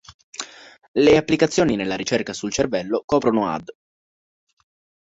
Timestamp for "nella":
1.75-1.95